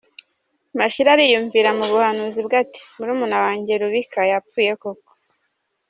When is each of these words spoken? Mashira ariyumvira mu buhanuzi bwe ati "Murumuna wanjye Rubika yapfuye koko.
Mashira 0.77 1.09
ariyumvira 1.15 1.69
mu 1.77 1.85
buhanuzi 1.91 2.39
bwe 2.45 2.55
ati 2.63 2.81
"Murumuna 2.97 3.37
wanjye 3.45 3.73
Rubika 3.81 4.19
yapfuye 4.31 4.73
koko. 4.81 5.11